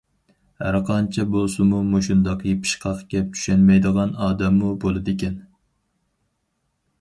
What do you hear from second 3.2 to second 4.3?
چۈشەنمەيدىغان